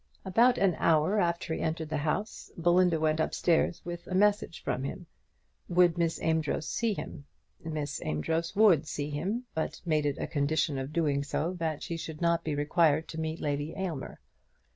About 0.25 0.57
an 0.57 0.73
hour 0.79 1.19
after 1.19 1.53
he 1.53 1.59
entered 1.61 1.89
the 1.89 1.97
house, 1.97 2.51
Belinda 2.57 2.99
went 2.99 3.21
up 3.21 3.35
stairs 3.35 3.83
with 3.85 4.07
a 4.07 4.15
message 4.15 4.63
from 4.63 4.83
him; 4.83 5.05
would 5.69 5.95
Miss 5.95 6.19
Amedroz 6.23 6.65
see 6.67 6.95
him? 6.95 7.25
Miss 7.63 8.01
Amedroz 8.01 8.55
would 8.55 8.87
see 8.87 9.11
him, 9.11 9.43
but 9.53 9.79
made 9.85 10.07
it 10.07 10.17
a 10.17 10.25
condition 10.25 10.79
of 10.79 10.91
doing 10.91 11.23
so 11.23 11.53
that 11.53 11.83
she 11.83 11.97
should 11.97 12.19
not 12.19 12.43
be 12.43 12.55
required 12.55 13.07
to 13.09 13.19
meet 13.21 13.39
Lady 13.39 13.75
Aylmer. 13.77 14.19